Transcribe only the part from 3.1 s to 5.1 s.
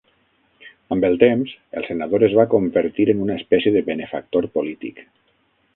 en una espècie de benefactor polític.